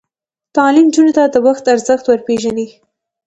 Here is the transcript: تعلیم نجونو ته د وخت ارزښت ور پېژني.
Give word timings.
تعلیم 0.55 0.85
نجونو 0.89 1.11
ته 1.17 1.23
د 1.27 1.35
وخت 1.47 1.63
ارزښت 1.73 2.05
ور 2.07 2.19
پېژني. 2.27 2.67